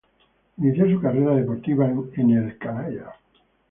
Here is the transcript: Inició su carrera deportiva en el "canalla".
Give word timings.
Inició 0.57 0.89
su 0.89 0.99
carrera 0.99 1.35
deportiva 1.35 1.85
en 1.85 2.31
el 2.31 2.57
"canalla". 2.57 3.13